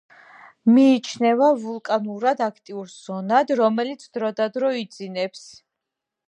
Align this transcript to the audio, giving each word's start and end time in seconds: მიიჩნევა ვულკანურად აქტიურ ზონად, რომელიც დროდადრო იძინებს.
მიიჩნევა 0.75 1.49
ვულკანურად 1.65 2.41
აქტიურ 2.45 2.89
ზონად, 2.95 3.53
რომელიც 3.61 4.07
დროდადრო 4.19 4.73
იძინებს. 4.83 5.47